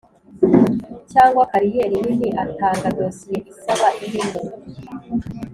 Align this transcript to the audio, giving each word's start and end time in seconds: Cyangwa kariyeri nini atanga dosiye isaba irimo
Cyangwa 1.11 1.43
kariyeri 1.51 1.95
nini 2.03 2.29
atanga 2.43 2.87
dosiye 2.97 3.37
isaba 3.51 3.87
irimo 4.05 4.39